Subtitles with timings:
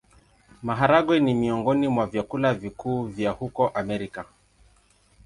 [0.63, 4.25] Maharagwe ni miongoni mwa vyakula vikuu vya huko Amerika.